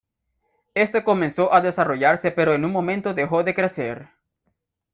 [0.73, 4.09] Este comenzó a desarrollarse pero en un momento dejó de crecer.